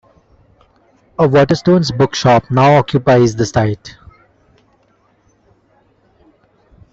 [1.19, 3.95] A Waterstone's bookshop now occupies the site.